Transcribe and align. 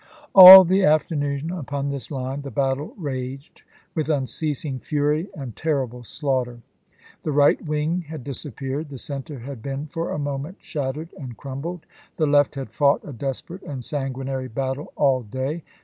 All 0.33 0.63
the 0.63 0.83
afternoon, 0.83 1.51
upon 1.51 1.89
this 1.89 2.09
line, 2.09 2.41
the 2.41 2.49
battle 2.49 2.95
raged 2.97 3.61
with 3.93 4.09
unceasing 4.09 4.79
fury 4.79 5.29
and 5.35 5.55
terrific 5.55 6.05
slaughter. 6.05 6.61
The 7.21 7.31
right 7.31 7.63
wing 7.63 8.05
had 8.09 8.23
disappeared, 8.23 8.89
the 8.89 8.97
center 8.97 9.37
had 9.41 9.61
been 9.61 9.85
for 9.85 10.09
a 10.09 10.17
moment 10.17 10.57
shattered 10.59 11.13
and 11.19 11.37
crumbled, 11.37 11.85
the 12.17 12.25
left 12.25 12.55
had 12.55 12.71
fought 12.71 13.07
a 13.07 13.13
desperate 13.13 13.61
and 13.61 13.85
sanguinary 13.85 14.47
battle 14.47 14.91
all 14.95 15.21
day. 15.21 15.61